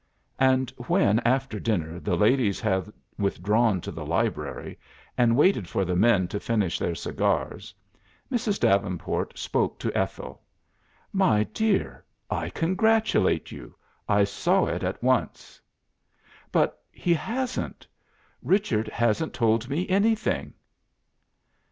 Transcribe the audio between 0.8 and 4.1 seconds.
when after dinner the ladies had withdrawn to the